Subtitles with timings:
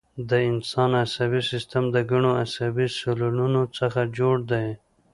[0.29, 4.67] د انسان عصبي سیستم د ګڼو عصبي سلولونو څخه جوړ دی